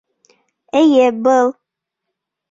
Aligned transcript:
Эйе, 0.79 1.11
был 1.23 1.47